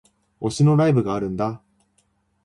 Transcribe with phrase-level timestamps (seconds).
[0.41, 1.61] 推しのライブがあるんだ